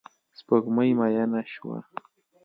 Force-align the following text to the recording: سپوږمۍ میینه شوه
سپوږمۍ 0.37 0.89
میینه 0.99 1.41
شوه 1.53 1.79